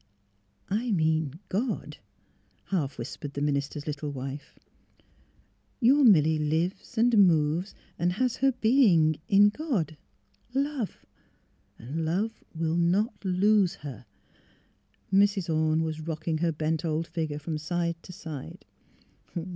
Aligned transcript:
*' 0.41 0.45
I 0.71 0.89
mean— 0.91 1.35
God," 1.57 1.97
half 2.69 2.97
whispered 2.97 3.33
the 3.35 3.41
minister's 3.43 3.85
little 3.85 4.09
wife. 4.09 4.57
''Your 5.79 6.03
Milly 6.03 6.39
lives 6.39 6.97
and 6.97 7.15
moves 7.15 7.75
and 7.99 8.13
has 8.13 8.37
her 8.37 8.51
being 8.51 9.19
in— 9.27 9.49
God— 9.49 9.97
Love. 10.55 11.05
Love 11.79 12.43
will— 12.55 12.77
^not— 12.91 13.13
lose— 13.41 13.75
her...." 13.85 14.07
Mrs. 15.13 15.53
Orne 15.55 15.83
was 15.83 16.01
rocking 16.01 16.39
her 16.39 16.51
bent 16.51 16.83
old 16.83 17.05
figure 17.05 17.37
from 17.37 17.59
side 17.59 18.01
to 18.01 18.11
side. 18.11 18.65